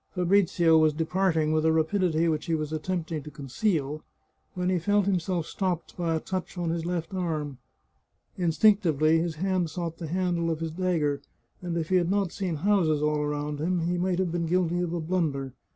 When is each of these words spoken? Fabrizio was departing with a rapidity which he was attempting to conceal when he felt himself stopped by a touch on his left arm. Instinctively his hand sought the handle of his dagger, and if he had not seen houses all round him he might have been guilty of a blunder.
Fabrizio 0.15 0.79
was 0.79 0.93
departing 0.95 1.51
with 1.51 1.63
a 1.63 1.71
rapidity 1.71 2.27
which 2.27 2.47
he 2.47 2.55
was 2.55 2.73
attempting 2.73 3.21
to 3.21 3.29
conceal 3.29 4.01
when 4.55 4.67
he 4.67 4.79
felt 4.79 5.05
himself 5.05 5.45
stopped 5.45 5.95
by 5.95 6.15
a 6.15 6.19
touch 6.19 6.57
on 6.57 6.71
his 6.71 6.87
left 6.87 7.13
arm. 7.13 7.59
Instinctively 8.35 9.19
his 9.19 9.35
hand 9.35 9.69
sought 9.69 9.99
the 9.99 10.07
handle 10.07 10.49
of 10.49 10.59
his 10.59 10.71
dagger, 10.71 11.21
and 11.61 11.77
if 11.77 11.89
he 11.89 11.97
had 11.97 12.09
not 12.09 12.31
seen 12.31 12.55
houses 12.55 13.03
all 13.03 13.23
round 13.27 13.59
him 13.59 13.81
he 13.81 13.95
might 13.99 14.17
have 14.17 14.31
been 14.31 14.47
guilty 14.47 14.79
of 14.81 14.91
a 14.91 14.99
blunder. 14.99 15.53